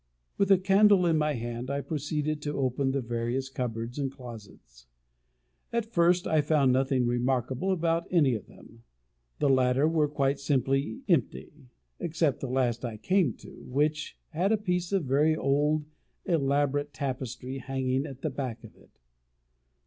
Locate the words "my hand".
1.19-1.69